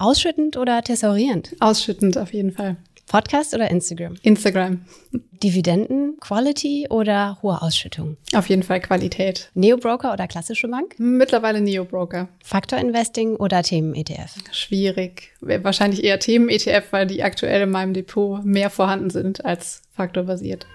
[0.00, 1.56] Ausschüttend oder thesaurierend?
[1.58, 2.76] Ausschüttend auf jeden Fall.
[3.08, 4.14] Podcast oder Instagram?
[4.22, 4.84] Instagram.
[5.42, 8.16] Dividenden, Quality oder hohe Ausschüttung?
[8.32, 9.50] Auf jeden Fall Qualität.
[9.54, 10.94] Neo-Broker oder klassische Bank?
[10.98, 12.28] Mittlerweile Neo-Broker.
[12.44, 14.34] Faktor-Investing oder Themen-ETF?
[14.52, 15.32] Schwierig.
[15.40, 20.66] Wahrscheinlich eher Themen-ETF, weil die aktuell in meinem Depot mehr vorhanden sind als faktorbasiert.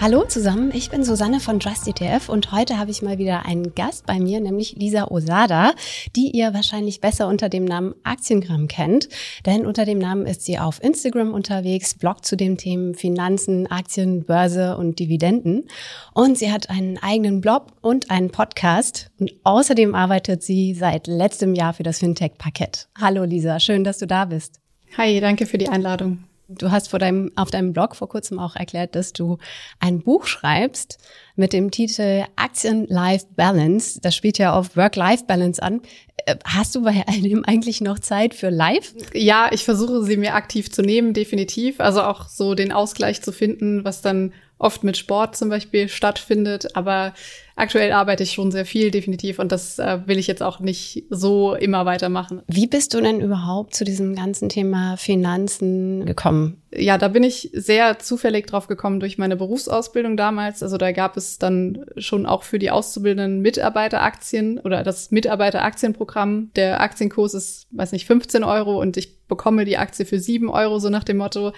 [0.00, 3.74] Hallo zusammen, ich bin Susanne von Trust ETF und heute habe ich mal wieder einen
[3.74, 5.74] Gast bei mir, nämlich Lisa Osada,
[6.16, 9.10] die ihr wahrscheinlich besser unter dem Namen Aktiengramm kennt,
[9.44, 14.24] denn unter dem Namen ist sie auf Instagram unterwegs, bloggt zu den Themen Finanzen, Aktien,
[14.24, 15.68] Börse und Dividenden
[16.14, 21.54] und sie hat einen eigenen Blog und einen Podcast und außerdem arbeitet sie seit letztem
[21.54, 22.88] Jahr für das Fintech Parkett.
[22.98, 24.60] Hallo Lisa, schön, dass du da bist.
[24.96, 26.24] Hi, danke für die Einladung.
[26.52, 29.38] Du hast vor deinem, auf deinem Blog vor kurzem auch erklärt, dass du
[29.78, 30.98] ein Buch schreibst
[31.36, 34.00] mit dem Titel Aktien-Life-Balance.
[34.00, 35.80] Das spielt ja auf Work-Life-Balance an.
[36.26, 38.94] Äh, hast du bei all dem eigentlich noch Zeit für Live?
[39.14, 41.78] Ja, ich versuche sie mir aktiv zu nehmen, definitiv.
[41.78, 46.76] Also auch so den Ausgleich zu finden, was dann oft mit Sport zum Beispiel stattfindet.
[46.76, 47.14] Aber
[47.56, 49.38] aktuell arbeite ich schon sehr viel, definitiv.
[49.38, 52.42] Und das äh, will ich jetzt auch nicht so immer weitermachen.
[52.46, 56.62] Wie bist du denn überhaupt zu diesem ganzen Thema Finanzen gekommen?
[56.72, 60.62] Ja, da bin ich sehr zufällig drauf gekommen durch meine Berufsausbildung damals.
[60.62, 66.50] Also da gab es dann schon auch für die Auszubildenden Mitarbeiteraktien oder das Mitarbeiteraktienprogramm.
[66.54, 70.78] Der Aktienkurs ist, weiß nicht, 15 Euro und ich bekomme die Aktie für 7 Euro,
[70.78, 71.52] so nach dem Motto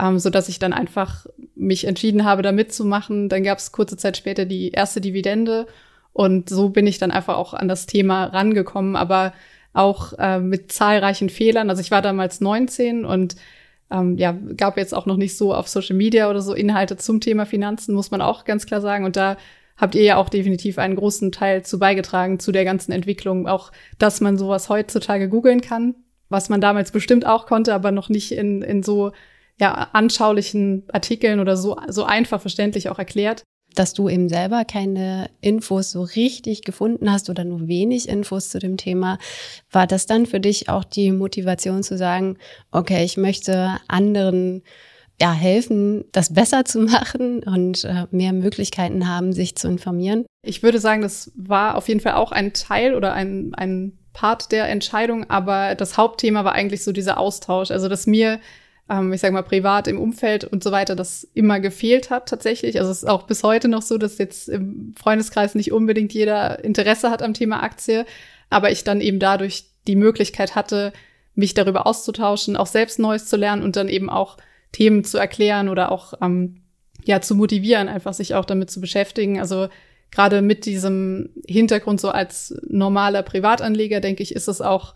[0.00, 3.28] ähm, so dass ich dann einfach mich entschieden habe, da mitzumachen.
[3.28, 5.66] Dann gab es kurze Zeit später die erste Dividende
[6.12, 9.32] und so bin ich dann einfach auch an das Thema rangekommen, aber
[9.72, 11.70] auch äh, mit zahlreichen Fehlern.
[11.70, 13.36] Also ich war damals 19 und
[13.90, 17.20] ähm, ja, gab jetzt auch noch nicht so auf Social Media oder so Inhalte zum
[17.20, 19.04] Thema Finanzen, muss man auch ganz klar sagen.
[19.04, 19.36] Und da
[19.76, 23.70] habt ihr ja auch definitiv einen großen Teil zu beigetragen zu der ganzen Entwicklung, auch
[23.98, 25.94] dass man sowas heutzutage googeln kann,
[26.28, 29.12] was man damals bestimmt auch konnte, aber noch nicht in, in so
[29.60, 33.42] ja, anschaulichen Artikeln oder so, so einfach verständlich auch erklärt.
[33.74, 38.58] Dass du eben selber keine Infos so richtig gefunden hast oder nur wenig Infos zu
[38.58, 39.18] dem Thema,
[39.70, 42.38] war das dann für dich auch die Motivation zu sagen,
[42.72, 44.62] okay, ich möchte anderen
[45.20, 50.24] ja, helfen, das besser zu machen und äh, mehr Möglichkeiten haben, sich zu informieren?
[50.42, 54.50] Ich würde sagen, das war auf jeden Fall auch ein Teil oder ein, ein Part
[54.50, 57.70] der Entscheidung, aber das Hauptthema war eigentlich so dieser Austausch.
[57.70, 58.40] Also, dass mir
[58.90, 62.78] ähm, ich sage mal, privat im Umfeld und so weiter, das immer gefehlt hat tatsächlich.
[62.78, 66.64] Also es ist auch bis heute noch so, dass jetzt im Freundeskreis nicht unbedingt jeder
[66.64, 68.06] Interesse hat am Thema Aktie,
[68.50, 70.92] aber ich dann eben dadurch die Möglichkeit hatte,
[71.34, 74.38] mich darüber auszutauschen, auch selbst Neues zu lernen und dann eben auch
[74.72, 76.62] Themen zu erklären oder auch ähm,
[77.04, 79.38] ja zu motivieren, einfach sich auch damit zu beschäftigen.
[79.38, 79.68] Also
[80.10, 84.94] gerade mit diesem Hintergrund so als normaler Privatanleger, denke ich, ist es auch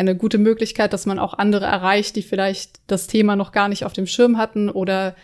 [0.00, 3.84] eine gute Möglichkeit, dass man auch andere erreicht, die vielleicht das Thema noch gar nicht
[3.84, 5.14] auf dem Schirm hatten oder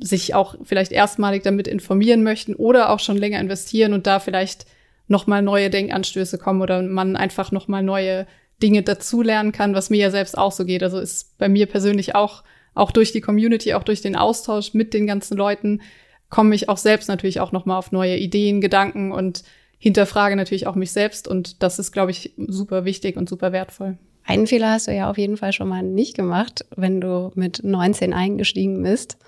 [0.00, 4.66] sich auch vielleicht erstmalig damit informieren möchten oder auch schon länger investieren und da vielleicht
[5.06, 8.26] noch mal neue Denkanstöße kommen oder man einfach noch mal neue
[8.62, 10.82] Dinge dazulernen kann, was mir ja selbst auch so geht.
[10.82, 12.42] Also ist bei mir persönlich auch
[12.74, 15.80] auch durch die Community, auch durch den Austausch mit den ganzen Leuten
[16.28, 19.44] komme ich auch selbst natürlich auch noch mal auf neue Ideen, Gedanken und
[19.84, 23.98] hinterfrage natürlich auch mich selbst und das ist, glaube ich, super wichtig und super wertvoll.
[24.24, 27.62] Einen Fehler hast du ja auf jeden Fall schon mal nicht gemacht, wenn du mit
[27.62, 29.18] 19 eingestiegen bist,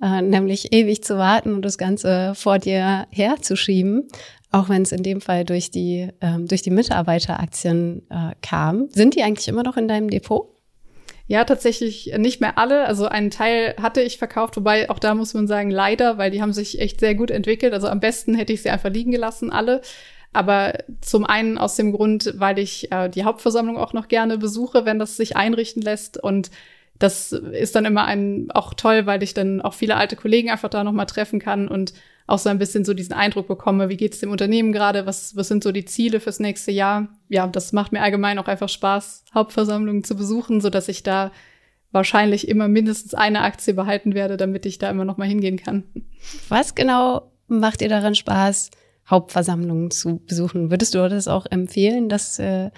[0.00, 4.06] äh, nämlich ewig zu warten und das Ganze vor dir herzuschieben,
[4.52, 8.88] auch wenn es in dem Fall durch die, äh, durch die Mitarbeiteraktien äh, kam.
[8.90, 10.53] Sind die eigentlich immer noch in deinem Depot?
[11.26, 12.86] Ja, tatsächlich nicht mehr alle.
[12.86, 16.42] Also einen Teil hatte ich verkauft, wobei auch da muss man sagen, leider, weil die
[16.42, 17.72] haben sich echt sehr gut entwickelt.
[17.72, 19.80] Also am besten hätte ich sie einfach liegen gelassen, alle.
[20.34, 24.84] Aber zum einen aus dem Grund, weil ich äh, die Hauptversammlung auch noch gerne besuche,
[24.84, 26.22] wenn das sich einrichten lässt.
[26.22, 26.50] Und
[26.98, 30.68] das ist dann immer ein, auch toll, weil ich dann auch viele alte Kollegen einfach
[30.68, 31.94] da nochmal treffen kann und
[32.26, 35.48] auch so ein bisschen so diesen Eindruck bekomme, wie geht's dem Unternehmen gerade, was, was
[35.48, 37.08] sind so die Ziele fürs nächste Jahr.
[37.28, 41.32] Ja, das macht mir allgemein auch einfach Spaß, Hauptversammlungen zu besuchen, so ich da
[41.92, 45.84] wahrscheinlich immer mindestens eine Aktie behalten werde, damit ich da immer noch mal hingehen kann.
[46.48, 48.70] Was genau macht dir daran Spaß,
[49.08, 50.70] Hauptversammlungen zu besuchen?
[50.70, 52.70] Würdest du das auch empfehlen, dass, äh,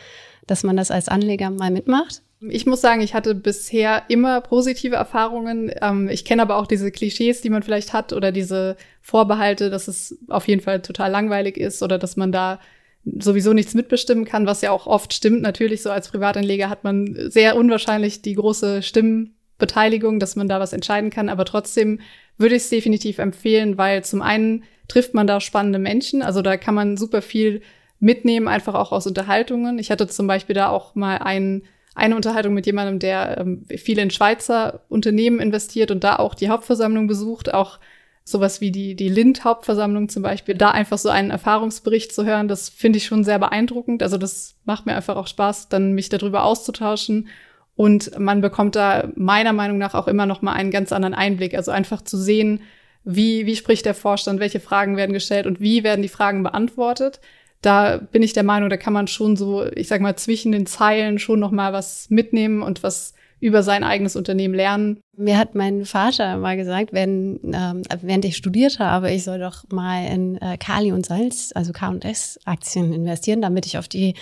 [0.46, 2.22] dass man das als Anleger mal mitmacht?
[2.40, 5.70] Ich muss sagen, ich hatte bisher immer positive Erfahrungen.
[5.80, 9.88] Ähm, ich kenne aber auch diese Klischees, die man vielleicht hat oder diese Vorbehalte, dass
[9.88, 12.60] es auf jeden Fall total langweilig ist oder dass man da
[13.04, 15.40] sowieso nichts mitbestimmen kann, was ja auch oft stimmt.
[15.40, 20.72] Natürlich, so als Privatanleger hat man sehr unwahrscheinlich die große Stimmenbeteiligung, dass man da was
[20.72, 21.28] entscheiden kann.
[21.28, 22.00] Aber trotzdem
[22.36, 26.56] würde ich es definitiv empfehlen, weil zum einen trifft man da spannende Menschen, also da
[26.56, 27.62] kann man super viel
[27.98, 29.78] mitnehmen, einfach auch aus Unterhaltungen.
[29.78, 31.62] Ich hatte zum Beispiel da auch mal ein,
[31.96, 36.50] eine Unterhaltung mit jemandem, der ähm, viel in Schweizer Unternehmen investiert und da auch die
[36.50, 37.80] Hauptversammlung besucht, auch
[38.22, 42.68] sowas wie die, die Lind-Hauptversammlung zum Beispiel, da einfach so einen Erfahrungsbericht zu hören, das
[42.68, 44.02] finde ich schon sehr beeindruckend.
[44.02, 47.28] Also das macht mir einfach auch Spaß, dann mich darüber auszutauschen.
[47.76, 51.54] Und man bekommt da meiner Meinung nach auch immer noch mal einen ganz anderen Einblick.
[51.54, 52.62] Also einfach zu sehen,
[53.04, 57.20] wie, wie spricht der Vorstand, welche Fragen werden gestellt und wie werden die Fragen beantwortet.
[57.62, 60.66] Da bin ich der Meinung, da kann man schon so, ich sag mal, zwischen den
[60.66, 65.00] Zeilen schon noch mal was mitnehmen und was über sein eigenes Unternehmen lernen.
[65.16, 69.64] Mir hat mein Vater mal gesagt, wenn, ähm, während ich studiert habe, ich soll doch
[69.70, 74.14] mal in äh, Kali und Salz, also K&S-Aktien investieren, damit ich auf die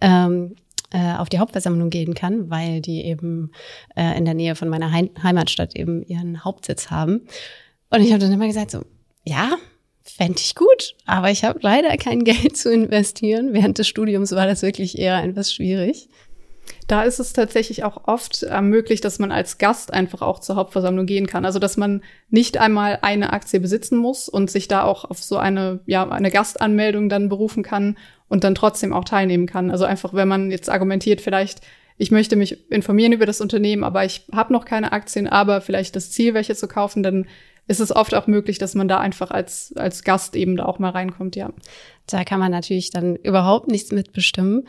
[0.00, 0.56] ähm,
[0.90, 3.50] äh, auf die Hauptversammlung gehen kann, weil die eben
[3.96, 7.26] äh, in der Nähe von meiner Heim Heimatstadt eben ihren Hauptsitz haben.
[7.90, 8.84] Und ich habe dann immer gesagt so,
[9.24, 9.52] ja,
[10.16, 13.52] fände ich gut, aber ich habe leider kein Geld zu investieren.
[13.52, 16.08] Während des Studiums war das wirklich eher etwas schwierig.
[16.86, 20.56] Da ist es tatsächlich auch oft äh, möglich, dass man als Gast einfach auch zur
[20.56, 21.44] Hauptversammlung gehen kann.
[21.44, 25.38] Also dass man nicht einmal eine Aktie besitzen muss und sich da auch auf so
[25.38, 27.96] eine, ja, eine Gastanmeldung dann berufen kann
[28.28, 29.70] und dann trotzdem auch teilnehmen kann.
[29.70, 31.60] Also einfach, wenn man jetzt argumentiert, vielleicht,
[31.98, 35.96] ich möchte mich informieren über das Unternehmen, aber ich habe noch keine Aktien, aber vielleicht
[35.96, 37.26] das Ziel, welche zu kaufen, dann
[37.72, 40.78] ist es oft auch möglich, dass man da einfach als, als Gast eben da auch
[40.78, 41.50] mal reinkommt, ja.
[42.06, 44.68] Da kann man natürlich dann überhaupt nichts mitbestimmen.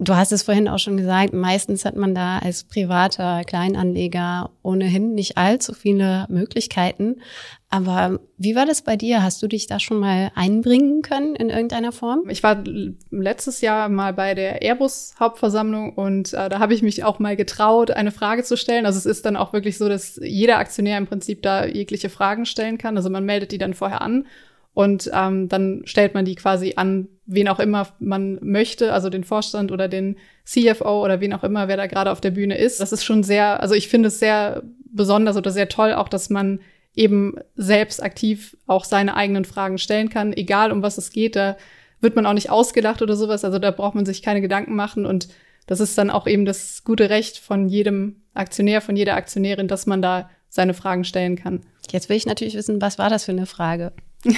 [0.00, 5.14] Du hast es vorhin auch schon gesagt, meistens hat man da als privater Kleinanleger ohnehin
[5.14, 7.22] nicht allzu viele Möglichkeiten.
[7.68, 9.22] Aber wie war das bei dir?
[9.22, 12.28] Hast du dich da schon mal einbringen können in irgendeiner Form?
[12.28, 12.62] Ich war
[13.10, 17.34] letztes Jahr mal bei der Airbus Hauptversammlung und äh, da habe ich mich auch mal
[17.34, 18.86] getraut, eine Frage zu stellen.
[18.86, 22.46] Also es ist dann auch wirklich so, dass jeder Aktionär im Prinzip da jegliche Fragen
[22.46, 22.96] stellen kann.
[22.96, 24.26] Also man meldet die dann vorher an
[24.72, 29.24] und ähm, dann stellt man die quasi an, wen auch immer man möchte, also den
[29.24, 32.78] Vorstand oder den CFO oder wen auch immer, wer da gerade auf der Bühne ist.
[32.78, 36.30] Das ist schon sehr, also ich finde es sehr besonders oder sehr toll auch, dass
[36.30, 36.60] man
[36.96, 41.36] eben selbst aktiv auch seine eigenen Fragen stellen kann, egal um was es geht.
[41.36, 41.56] Da
[42.00, 43.44] wird man auch nicht ausgelacht oder sowas.
[43.44, 45.06] Also da braucht man sich keine Gedanken machen.
[45.06, 45.28] Und
[45.66, 49.86] das ist dann auch eben das gute Recht von jedem Aktionär, von jeder Aktionärin, dass
[49.86, 51.60] man da seine Fragen stellen kann.
[51.90, 53.92] Jetzt will ich natürlich wissen, was war das für eine Frage?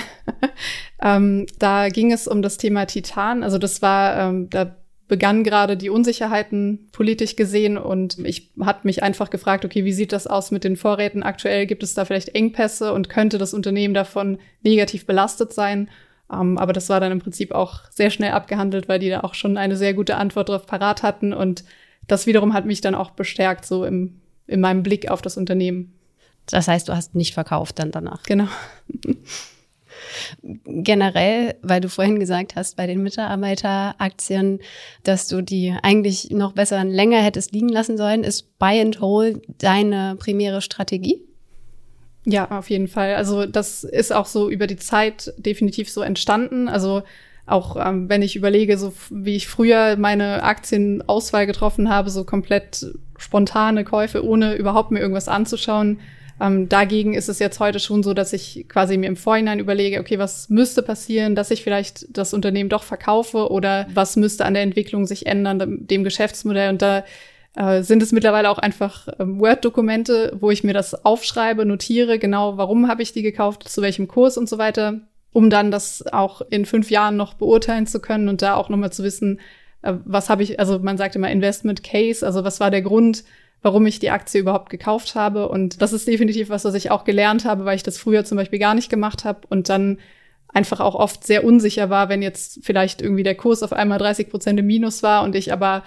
[1.02, 3.42] ähm, da ging es um das Thema Titan.
[3.42, 4.76] Also das war, ähm, da
[5.08, 10.12] begann gerade die Unsicherheiten politisch gesehen und ich hatte mich einfach gefragt, okay, wie sieht
[10.12, 11.66] das aus mit den Vorräten aktuell?
[11.66, 15.88] Gibt es da vielleicht Engpässe und könnte das Unternehmen davon negativ belastet sein?
[16.30, 19.20] Um, ähm, aber das war dann im Prinzip auch sehr schnell abgehandelt, weil die da
[19.20, 21.64] auch schon eine sehr gute Antwort drauf parat hatten und
[22.06, 25.94] das wiederum hat mich dann auch bestärkt, so im, in meinem Blick auf das Unternehmen.
[26.46, 28.22] Das heißt, du hast nicht verkauft dann danach.
[28.24, 28.48] Genau.
[30.42, 34.60] generell, weil du vorhin gesagt hast, bei den Mitarbeiteraktien,
[35.04, 39.42] dass du die eigentlich noch besser länger hättest liegen lassen sollen, ist Buy and Hold
[39.58, 41.22] deine primäre Strategie?
[42.24, 43.14] Ja, auf jeden Fall.
[43.14, 46.68] Also das ist auch so über die Zeit definitiv so entstanden.
[46.68, 47.02] Also
[47.46, 52.86] auch ähm, wenn ich überlege, so wie ich früher meine Aktienauswahl getroffen habe, so komplett
[53.16, 56.00] spontane Käufe, ohne überhaupt mir irgendwas anzuschauen,
[56.40, 60.00] ähm, dagegen ist es jetzt heute schon so, dass ich quasi mir im Vorhinein überlege,
[60.00, 64.54] okay, was müsste passieren, dass ich vielleicht das Unternehmen doch verkaufe oder was müsste an
[64.54, 66.70] der Entwicklung sich ändern, dem Geschäftsmodell.
[66.70, 67.04] Und da
[67.56, 72.56] äh, sind es mittlerweile auch einfach ähm, Word-Dokumente, wo ich mir das aufschreibe, notiere, genau,
[72.56, 75.00] warum habe ich die gekauft, zu welchem Kurs und so weiter,
[75.32, 78.92] um dann das auch in fünf Jahren noch beurteilen zu können und da auch nochmal
[78.92, 79.40] zu wissen,
[79.82, 83.24] äh, was habe ich, also man sagt immer Investment Case, also was war der Grund,
[83.62, 85.48] warum ich die Aktie überhaupt gekauft habe.
[85.48, 88.36] Und das ist definitiv was, was ich auch gelernt habe, weil ich das früher zum
[88.36, 89.98] Beispiel gar nicht gemacht habe und dann
[90.48, 94.30] einfach auch oft sehr unsicher war, wenn jetzt vielleicht irgendwie der Kurs auf einmal 30
[94.30, 95.82] Prozent im Minus war und ich aber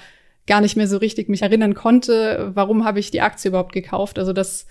[0.47, 4.19] gar nicht mehr so richtig mich erinnern konnte, warum habe ich die Aktie überhaupt gekauft.
[4.19, 4.67] Also das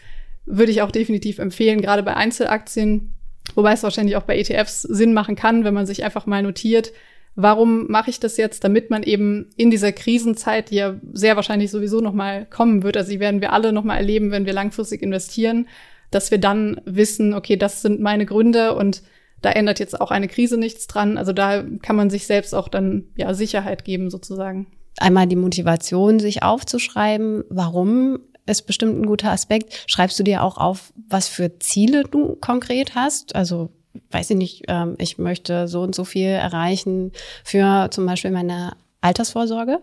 [0.46, 3.14] würde ich auch definitiv empfehlen, gerade bei Einzelaktien,
[3.54, 6.92] wobei es wahrscheinlich auch bei ETFs Sinn machen kann, wenn man sich einfach mal notiert,
[7.36, 8.64] Warum mache ich das jetzt?
[8.64, 12.96] Damit man eben in dieser Krisenzeit, die ja sehr wahrscheinlich sowieso noch mal kommen wird,
[12.96, 15.68] also die werden wir alle noch mal erleben, wenn wir langfristig investieren,
[16.10, 19.02] dass wir dann wissen, okay, das sind meine Gründe und
[19.42, 21.16] da ändert jetzt auch eine Krise nichts dran.
[21.16, 24.66] Also da kann man sich selbst auch dann ja Sicherheit geben sozusagen.
[24.98, 29.84] Einmal die Motivation, sich aufzuschreiben, warum ist bestimmt ein guter Aspekt.
[29.86, 33.34] Schreibst du dir auch auf, was für Ziele du konkret hast?
[33.34, 33.70] Also
[34.10, 37.12] weiß ich nicht, ähm, ich möchte so und so viel erreichen
[37.44, 39.80] für zum Beispiel meine Altersvorsorge?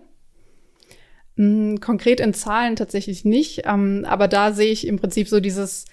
[1.36, 5.86] Mm, konkret in Zahlen tatsächlich nicht, ähm, aber da sehe ich im Prinzip so dieses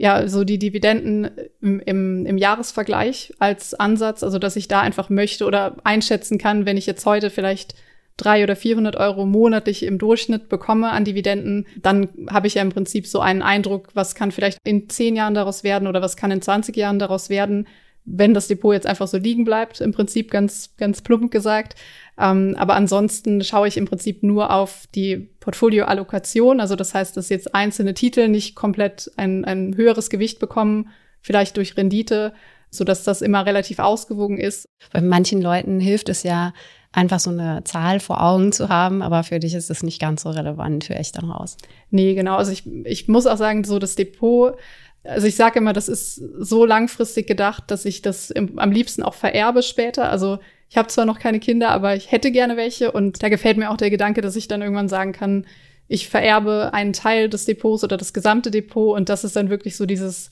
[0.00, 1.28] ja, so die Dividenden
[1.60, 6.66] im, im, im Jahresvergleich als Ansatz, also dass ich da einfach möchte oder einschätzen kann,
[6.66, 7.74] wenn ich jetzt heute vielleicht
[8.18, 12.70] drei oder 400 Euro monatlich im Durchschnitt bekomme an Dividenden, dann habe ich ja im
[12.70, 16.30] Prinzip so einen Eindruck, was kann vielleicht in zehn Jahren daraus werden oder was kann
[16.30, 17.66] in 20 Jahren daraus werden,
[18.04, 21.76] wenn das Depot jetzt einfach so liegen bleibt, im Prinzip ganz, ganz plump gesagt.
[22.18, 26.60] Ähm, aber ansonsten schaue ich im Prinzip nur auf die Portfolioallokation.
[26.60, 31.56] Also das heißt, dass jetzt einzelne Titel nicht komplett ein, ein höheres Gewicht bekommen, vielleicht
[31.56, 32.32] durch Rendite,
[32.70, 34.66] so dass das immer relativ ausgewogen ist.
[34.92, 36.52] Bei manchen Leuten hilft es ja,
[36.92, 40.22] einfach so eine Zahl vor Augen zu haben, aber für dich ist das nicht ganz
[40.22, 41.56] so relevant, höre ich dann raus.
[41.90, 42.36] Nee, genau.
[42.36, 44.56] Also ich, ich muss auch sagen, so das Depot,
[45.04, 49.02] also ich sage immer, das ist so langfristig gedacht, dass ich das im, am liebsten
[49.02, 50.10] auch vererbe später.
[50.10, 53.56] Also ich habe zwar noch keine Kinder, aber ich hätte gerne welche und da gefällt
[53.56, 55.46] mir auch der Gedanke, dass ich dann irgendwann sagen kann,
[55.88, 59.76] ich vererbe einen Teil des Depots oder das gesamte Depot und das ist dann wirklich
[59.76, 60.30] so dieses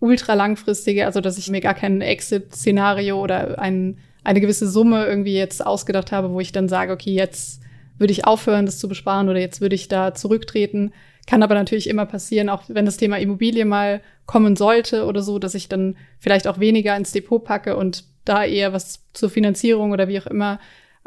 [0.00, 5.34] ultra langfristige, also dass ich mir gar kein Exit-Szenario oder ein, eine gewisse Summe irgendwie
[5.34, 7.60] jetzt ausgedacht habe, wo ich dann sage, okay, jetzt
[7.98, 10.92] würde ich aufhören, das zu besparen oder jetzt würde ich da zurücktreten.
[11.26, 15.38] Kann aber natürlich immer passieren, auch wenn das Thema Immobilie mal kommen sollte oder so,
[15.38, 19.92] dass ich dann vielleicht auch weniger ins Depot packe und da eher was zur Finanzierung
[19.92, 20.58] oder wie auch immer.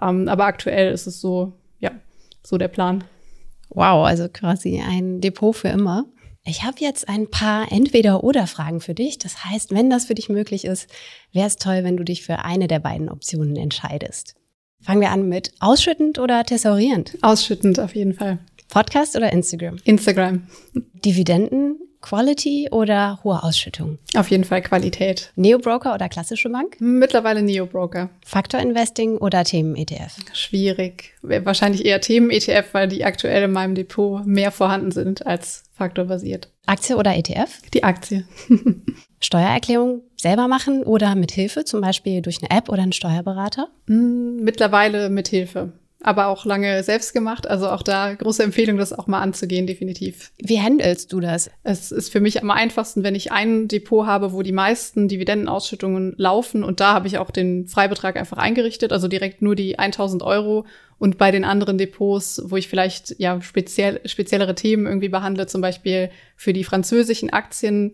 [0.02, 1.92] Ähm, aber aktuell ist es so, ja,
[2.44, 3.04] so der Plan.
[3.70, 6.06] Wow, also quasi ein Depot für immer.
[6.50, 9.18] Ich habe jetzt ein paar Entweder-Oder-Fragen für dich.
[9.18, 10.90] Das heißt, wenn das für dich möglich ist,
[11.34, 14.36] wäre es toll, wenn du dich für eine der beiden Optionen entscheidest.
[14.82, 17.18] Fangen wir an mit ausschüttend oder thesaurierend?
[17.22, 18.40] Ausschüttend auf jeden Fall.
[18.70, 19.76] Podcast oder Instagram?
[19.84, 20.48] Instagram.
[20.74, 23.98] Dividenden, Quality oder hohe Ausschüttung?
[24.16, 25.34] Auf jeden Fall Qualität.
[25.36, 26.78] Neo-Broker oder klassische Bank?
[26.80, 28.10] Mittlerweile Neo-Broker.
[28.26, 30.16] Faktor Investing oder Themen-ETF?
[30.32, 31.16] Schwierig.
[31.22, 36.50] Wahrscheinlich eher Themen-ETF, weil die aktuell in meinem Depot mehr vorhanden sind als faktorbasiert.
[36.66, 37.62] Aktie oder ETF?
[37.74, 38.26] Die Aktie.
[39.20, 43.68] Steuererklärung selber machen oder mit Hilfe, zum Beispiel durch eine App oder einen Steuerberater?
[43.88, 45.74] Hm, mittlerweile mit Hilfe
[46.08, 47.48] aber auch lange selbst gemacht.
[47.48, 50.32] Also auch da große Empfehlung, das auch mal anzugehen, definitiv.
[50.38, 51.52] Wie handelst du das?
[51.64, 56.16] Es ist für mich am einfachsten, wenn ich ein Depot habe, wo die meisten Dividendenausschüttungen
[56.18, 60.24] laufen und da habe ich auch den Freibetrag einfach eingerichtet, also direkt nur die 1000
[60.24, 60.66] Euro
[60.98, 65.60] und bei den anderen Depots, wo ich vielleicht ja speziell, speziellere Themen irgendwie behandle, zum
[65.60, 67.94] Beispiel für die französischen Aktien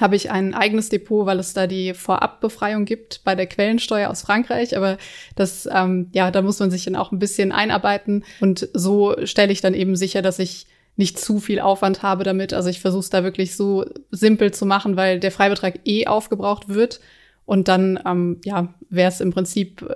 [0.00, 4.22] habe ich ein eigenes Depot, weil es da die Vorabbefreiung gibt bei der Quellensteuer aus
[4.22, 4.76] Frankreich.
[4.76, 4.96] Aber
[5.36, 8.24] das, ähm, ja, da muss man sich dann auch ein bisschen einarbeiten.
[8.40, 12.52] Und so stelle ich dann eben sicher, dass ich nicht zu viel Aufwand habe damit.
[12.52, 16.68] Also ich versuche es da wirklich so simpel zu machen, weil der Freibetrag eh aufgebraucht
[16.68, 17.00] wird.
[17.44, 19.86] Und dann, ähm, ja, wäre es im Prinzip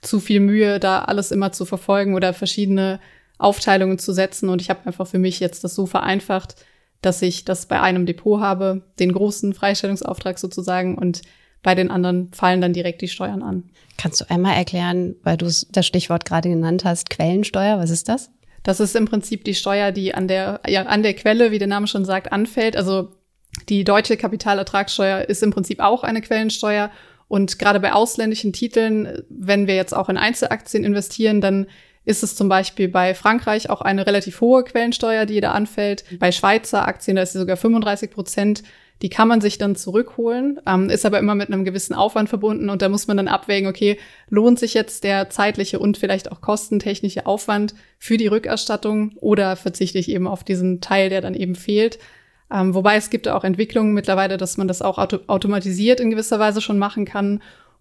[0.00, 3.00] zu viel Mühe, da alles immer zu verfolgen oder verschiedene
[3.36, 4.48] Aufteilungen zu setzen.
[4.48, 6.56] Und ich habe einfach für mich jetzt das so vereinfacht,
[7.02, 11.22] dass ich das bei einem Depot habe, den großen Freistellungsauftrag sozusagen und
[11.62, 13.64] bei den anderen fallen dann direkt die Steuern an.
[13.96, 18.30] Kannst du einmal erklären, weil du das Stichwort gerade genannt hast, Quellensteuer, was ist das?
[18.62, 21.68] Das ist im Prinzip die Steuer, die an der, ja, an der Quelle, wie der
[21.68, 22.76] Name schon sagt, anfällt.
[22.76, 23.12] Also
[23.68, 26.90] die deutsche Kapitalertragssteuer ist im Prinzip auch eine Quellensteuer.
[27.28, 31.66] Und gerade bei ausländischen Titeln, wenn wir jetzt auch in Einzelaktien investieren, dann
[32.08, 36.04] ist es zum Beispiel bei Frankreich auch eine relativ hohe Quellensteuer, die da anfällt.
[36.18, 38.62] Bei Schweizer Aktien, da ist sie sogar 35 Prozent.
[39.02, 42.70] Die kann man sich dann zurückholen, ähm, ist aber immer mit einem gewissen Aufwand verbunden
[42.70, 43.98] und da muss man dann abwägen, okay,
[44.28, 49.98] lohnt sich jetzt der zeitliche und vielleicht auch kostentechnische Aufwand für die Rückerstattung oder verzichte
[49.98, 51.98] ich eben auf diesen Teil, der dann eben fehlt.
[52.50, 56.40] Ähm, wobei es gibt auch Entwicklungen mittlerweile, dass man das auch auto automatisiert in gewisser
[56.40, 57.40] Weise schon machen kann.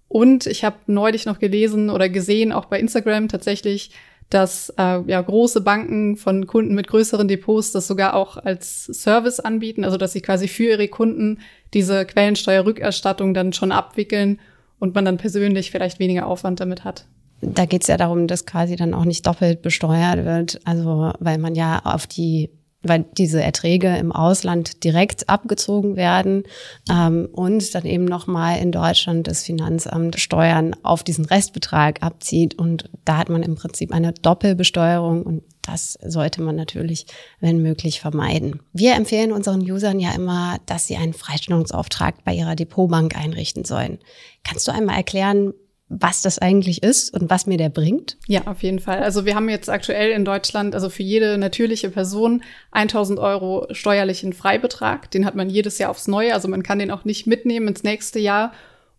[0.10, 3.92] Und ich habe neulich noch gelesen oder gesehen, auch bei Instagram tatsächlich,
[4.30, 9.40] dass äh, ja große Banken von Kunden mit größeren Depots das sogar auch als Service
[9.40, 11.40] anbieten, also dass sie quasi für ihre Kunden
[11.74, 14.40] diese Quellensteuerrückerstattung dann schon abwickeln
[14.80, 17.06] und man dann persönlich vielleicht weniger Aufwand damit hat.
[17.42, 21.38] Da geht es ja darum, dass quasi dann auch nicht doppelt besteuert wird, also weil
[21.38, 22.50] man ja auf die
[22.84, 26.44] weil diese Erträge im Ausland direkt abgezogen werden
[26.90, 32.58] ähm, und dann eben nochmal in Deutschland das Finanzamt Steuern auf diesen Restbetrag abzieht.
[32.58, 37.08] Und da hat man im Prinzip eine Doppelbesteuerung und das sollte man natürlich,
[37.42, 38.62] wenn möglich, vermeiden.
[38.72, 44.00] Wir empfehlen unseren Usern ja immer, dass sie einen Freistellungsauftrag bei ihrer Depotbank einrichten sollen.
[44.46, 45.54] Kannst du einmal erklären,
[45.90, 48.18] was das eigentlich ist und was mir der bringt?
[48.28, 49.00] Ja, auf jeden Fall.
[49.00, 54.34] Also wir haben jetzt aktuell in Deutschland, also für jede natürliche Person 1000 Euro steuerlichen
[54.34, 55.10] Freibetrag.
[55.12, 56.34] Den hat man jedes Jahr aufs Neue.
[56.34, 58.52] Also man kann den auch nicht mitnehmen ins nächste Jahr.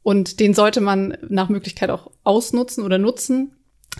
[0.02, 3.52] Und den sollte man nach Möglichkeit auch ausnutzen oder nutzen.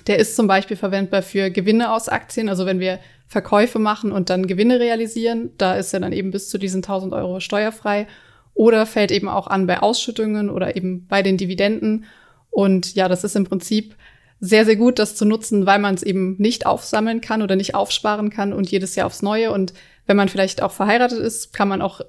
[0.07, 2.49] Der ist zum Beispiel verwendbar für Gewinne aus Aktien.
[2.49, 5.51] Also wenn wir Verkäufe machen und dann Gewinne realisieren.
[5.59, 8.07] Da ist ja dann eben bis zu diesen 1000 Euro steuerfrei.
[8.55, 12.07] Oder fällt eben auch an bei Ausschüttungen oder eben bei den Dividenden.
[12.51, 13.95] Und ja, das ist im Prinzip
[14.41, 17.75] sehr, sehr gut, das zu nutzen, weil man es eben nicht aufsammeln kann oder nicht
[17.75, 19.53] aufsparen kann und jedes Jahr aufs Neue.
[19.53, 19.73] Und
[20.07, 22.01] wenn man vielleicht auch verheiratet ist, kann man auch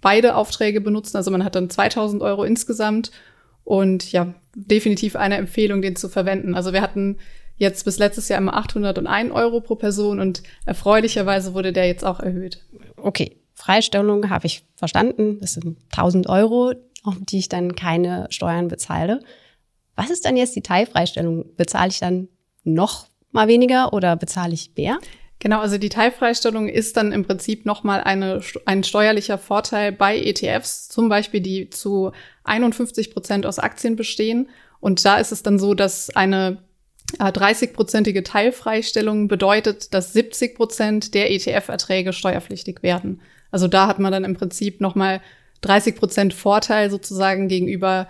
[0.00, 1.16] beide Aufträge benutzen.
[1.16, 3.10] Also man hat dann 2000 Euro insgesamt
[3.64, 6.54] und ja, definitiv eine Empfehlung, den zu verwenden.
[6.54, 7.18] Also wir hatten
[7.56, 12.20] jetzt bis letztes Jahr immer 801 Euro pro Person und erfreulicherweise wurde der jetzt auch
[12.20, 12.64] erhöht.
[12.96, 15.38] Okay, Freistellung habe ich verstanden.
[15.40, 19.20] Das sind 1000 Euro, auf die ich dann keine Steuern bezahle.
[19.96, 21.54] Was ist dann jetzt die Teilfreistellung?
[21.56, 22.28] Bezahle ich dann
[22.64, 24.98] noch mal weniger oder bezahle ich mehr?
[25.38, 30.88] Genau, also die Teilfreistellung ist dann im Prinzip nochmal eine, ein steuerlicher Vorteil bei ETFs,
[30.88, 32.12] zum Beispiel die zu
[32.44, 34.48] 51 Prozent aus Aktien bestehen.
[34.78, 36.58] Und da ist es dann so, dass eine
[37.18, 43.20] 30-prozentige äh, Teilfreistellung bedeutet, dass 70 Prozent der ETF-Erträge steuerpflichtig werden.
[43.50, 45.20] Also da hat man dann im Prinzip nochmal
[45.62, 48.08] 30 Prozent Vorteil sozusagen gegenüber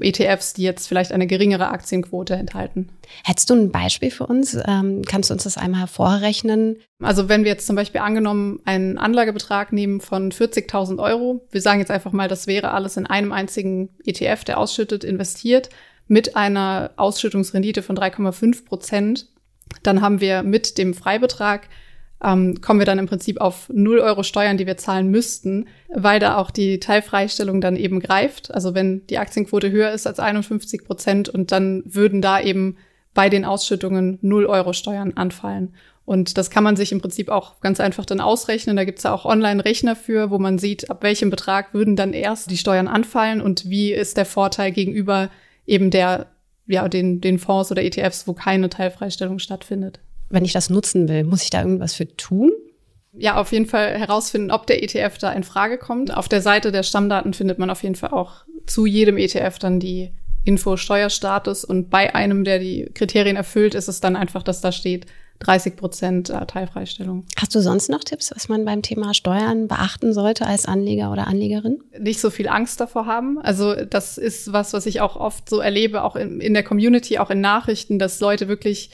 [0.00, 2.88] ETFs, die jetzt vielleicht eine geringere Aktienquote enthalten.
[3.24, 4.58] Hättest du ein Beispiel für uns?
[4.66, 6.78] Ähm, kannst du uns das einmal vorrechnen?
[7.00, 11.80] Also wenn wir jetzt zum Beispiel angenommen einen Anlagebetrag nehmen von 40.000 Euro, wir sagen
[11.80, 15.70] jetzt einfach mal, das wäre alles in einem einzigen ETF, der ausschüttet, investiert,
[16.08, 19.28] mit einer Ausschüttungsrendite von 3,5 Prozent,
[19.82, 21.68] dann haben wir mit dem Freibetrag
[22.24, 26.18] ähm, kommen wir dann im Prinzip auf 0 Euro Steuern, die wir zahlen müssten, weil
[26.20, 28.52] da auch die Teilfreistellung dann eben greift.
[28.54, 32.76] Also wenn die Aktienquote höher ist als 51 Prozent und dann würden da eben
[33.12, 35.74] bei den Ausschüttungen 0 Euro Steuern anfallen.
[36.06, 38.76] Und das kann man sich im Prinzip auch ganz einfach dann ausrechnen.
[38.76, 42.50] Da gibt's ja auch Online-Rechner für, wo man sieht, ab welchem Betrag würden dann erst
[42.50, 45.30] die Steuern anfallen und wie ist der Vorteil gegenüber
[45.66, 46.26] eben der,
[46.66, 50.00] ja, den, den Fonds oder ETFs, wo keine Teilfreistellung stattfindet
[50.34, 52.52] wenn ich das nutzen will, muss ich da irgendwas für tun?
[53.16, 56.14] Ja, auf jeden Fall herausfinden, ob der ETF da in Frage kommt.
[56.14, 59.78] Auf der Seite der Stammdaten findet man auf jeden Fall auch zu jedem ETF dann
[59.78, 60.12] die
[60.44, 64.72] Info Steuerstatus und bei einem, der die Kriterien erfüllt, ist es dann einfach, dass da
[64.72, 65.06] steht
[65.40, 67.24] 30 Prozent äh, Teilfreistellung.
[67.36, 71.26] Hast du sonst noch Tipps, was man beim Thema Steuern beachten sollte als Anleger oder
[71.26, 71.82] Anlegerin?
[71.98, 73.38] Nicht so viel Angst davor haben.
[73.40, 77.18] Also das ist was, was ich auch oft so erlebe, auch in, in der Community,
[77.18, 78.90] auch in Nachrichten, dass Leute wirklich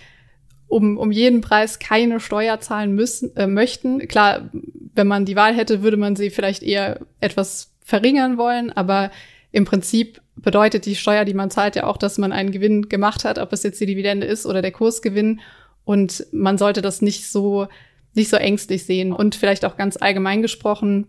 [0.71, 4.07] um, um jeden Preis keine Steuer zahlen müssen, äh, möchten.
[4.07, 4.51] Klar,
[4.95, 9.11] wenn man die Wahl hätte, würde man sie vielleicht eher etwas verringern wollen, aber
[9.53, 13.25] im Prinzip bedeutet die Steuer, die man zahlt, ja auch, dass man einen Gewinn gemacht
[13.25, 15.41] hat, ob es jetzt die Dividende ist oder der Kursgewinn.
[15.85, 17.67] Und man sollte das nicht so,
[18.15, 19.13] nicht so ängstlich sehen.
[19.13, 21.09] Und vielleicht auch ganz allgemein gesprochen,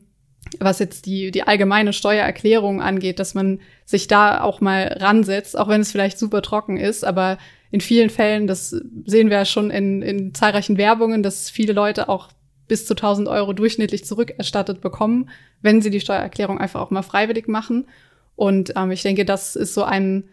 [0.59, 5.67] was jetzt die, die allgemeine Steuererklärung angeht, dass man sich da auch mal ransetzt, auch
[5.67, 7.37] wenn es vielleicht super trocken ist, aber
[7.71, 8.69] in vielen Fällen, das
[9.05, 12.29] sehen wir ja schon in, in zahlreichen Werbungen, dass viele Leute auch
[12.67, 15.29] bis zu 1000 Euro durchschnittlich zurückerstattet bekommen,
[15.61, 17.87] wenn sie die Steuererklärung einfach auch mal freiwillig machen.
[18.35, 20.25] Und ähm, ich denke, das ist so ein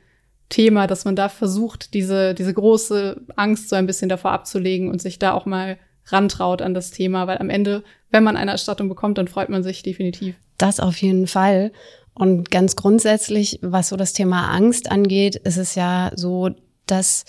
[0.48, 5.03] Thema, dass man da versucht, diese, diese große Angst so ein bisschen davor abzulegen und
[5.03, 8.88] sich da auch mal rantraut an das Thema, weil am Ende, wenn man eine Erstattung
[8.88, 10.35] bekommt, dann freut man sich definitiv.
[10.57, 11.72] Das auf jeden Fall.
[12.14, 16.51] Und ganz grundsätzlich, was so das Thema Angst angeht, ist es ja so,
[16.90, 17.24] dass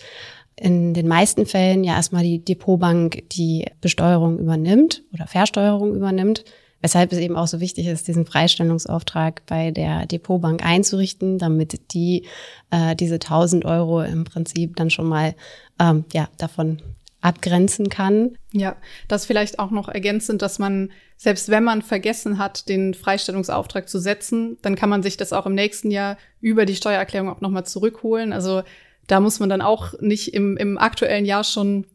[0.56, 6.44] in den meisten Fällen ja erstmal die Depotbank die Besteuerung übernimmt oder Versteuerung übernimmt,
[6.82, 12.26] weshalb es eben auch so wichtig ist, diesen Freistellungsauftrag bei der Depotbank einzurichten, damit die
[12.72, 15.36] äh, diese 1000 Euro im Prinzip dann schon mal
[15.80, 16.82] ähm, ja davon
[17.22, 18.38] abgrenzen kann.
[18.52, 23.90] Ja, das vielleicht auch noch ergänzend, dass man, selbst wenn man vergessen hat, den Freistellungsauftrag
[23.90, 27.42] zu setzen, dann kann man sich das auch im nächsten Jahr über die Steuererklärung auch
[27.42, 28.32] nochmal zurückholen.
[28.32, 28.64] Also
[29.10, 31.86] da muss man dann auch nicht im, im aktuellen Jahr schon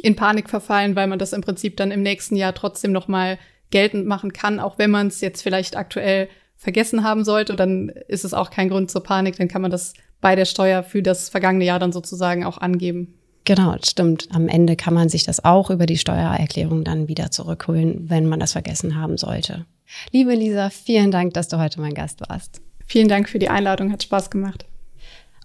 [0.00, 3.38] in Panik verfallen, weil man das im Prinzip dann im nächsten Jahr trotzdem noch mal
[3.70, 8.24] geltend machen kann, auch wenn man es jetzt vielleicht aktuell vergessen haben sollte, dann ist
[8.24, 11.28] es auch kein Grund zur Panik, dann kann man das bei der Steuer für das
[11.28, 13.14] vergangene Jahr dann sozusagen auch angeben.
[13.44, 14.28] Genau, stimmt.
[14.30, 18.38] Am Ende kann man sich das auch über die Steuererklärung dann wieder zurückholen, wenn man
[18.38, 19.66] das vergessen haben sollte.
[20.12, 22.60] Liebe Lisa, vielen Dank, dass du heute mein Gast warst.
[22.86, 24.64] Vielen Dank für die Einladung, hat Spaß gemacht.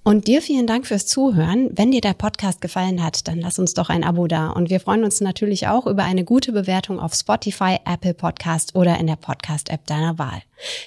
[0.08, 1.70] Und dir vielen Dank fürs Zuhören.
[1.74, 4.52] Wenn dir der Podcast gefallen hat, dann lass uns doch ein Abo da.
[4.52, 8.98] Und wir freuen uns natürlich auch über eine gute Bewertung auf Spotify, Apple Podcast oder
[9.00, 10.41] in der Podcast-App deiner Wahl.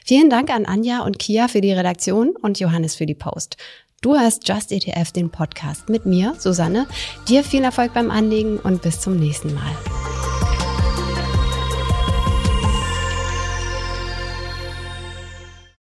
[0.07, 3.59] Vielen Dank an Anja und Kia für die Redaktion und Johannes für die Post.
[4.01, 6.87] Du hörst Just ETF, den Podcast mit mir, Susanne.
[7.29, 10.20] Dir viel Erfolg beim Anlegen und bis zum nächsten Mal.